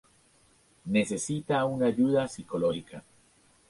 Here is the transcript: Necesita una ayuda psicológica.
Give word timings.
Necesita 0.87 1.63
una 1.65 1.85
ayuda 1.85 2.27
psicológica. 2.27 3.03